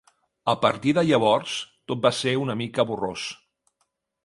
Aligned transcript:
A 0.53 0.53
partir 0.61 0.93
de 0.99 1.03
llavors, 1.09 1.59
tot 1.93 2.03
va 2.07 2.13
ser 2.21 2.35
una 2.47 2.57
mica 2.65 2.89
borrós. 2.93 3.29